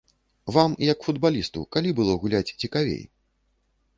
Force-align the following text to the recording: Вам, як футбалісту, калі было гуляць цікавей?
Вам, 0.53 0.71
як 0.91 1.05
футбалісту, 1.09 1.59
калі 1.77 1.93
было 2.01 2.17
гуляць 2.23 2.53
цікавей? 2.65 3.01